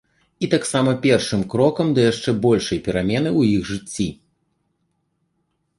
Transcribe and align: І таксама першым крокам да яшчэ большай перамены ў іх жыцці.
І 0.45 0.47
таксама 0.53 0.93
першым 1.03 1.43
крокам 1.51 1.91
да 1.97 2.01
яшчэ 2.11 2.29
большай 2.49 2.79
перамены 2.89 3.29
ў 3.39 3.55
іх 3.59 3.71
жыцці. 3.75 4.09